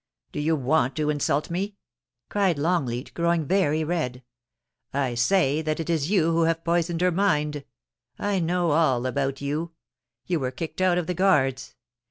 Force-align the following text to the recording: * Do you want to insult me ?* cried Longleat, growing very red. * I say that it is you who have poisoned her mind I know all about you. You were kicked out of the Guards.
* 0.17 0.31
Do 0.31 0.39
you 0.39 0.55
want 0.55 0.95
to 0.95 1.11
insult 1.11 1.51
me 1.51 1.75
?* 1.51 1.75
cried 2.31 2.57
Longleat, 2.57 3.13
growing 3.13 3.45
very 3.45 3.83
red. 3.83 4.23
* 4.59 4.91
I 4.95 5.13
say 5.13 5.61
that 5.61 5.79
it 5.79 5.91
is 5.91 6.09
you 6.09 6.31
who 6.31 6.41
have 6.45 6.63
poisoned 6.63 7.01
her 7.01 7.11
mind 7.11 7.63
I 8.17 8.39
know 8.39 8.71
all 8.71 9.05
about 9.05 9.41
you. 9.41 9.73
You 10.25 10.39
were 10.39 10.49
kicked 10.49 10.81
out 10.81 10.97
of 10.97 11.05
the 11.05 11.13
Guards. 11.13 11.75